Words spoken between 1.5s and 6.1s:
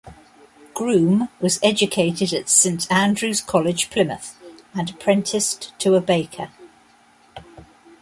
educated at Saint Andrew's College, Plymouth and apprenticed to a